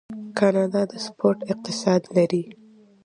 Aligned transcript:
کاناډا 0.37 0.81
د 0.91 0.93
سپورت 1.05 1.39
اقتصاد 1.51 2.01
لري. 2.15 2.43